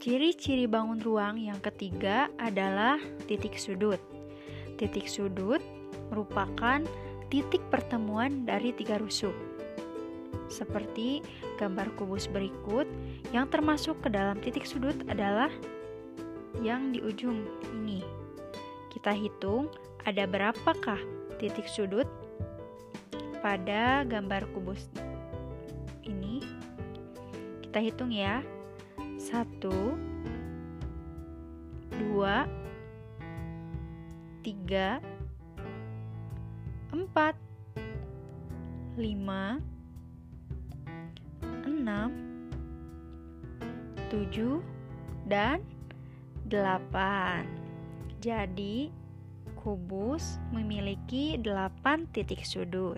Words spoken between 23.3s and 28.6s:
pada gambar kubus ini. Kita hitung ya.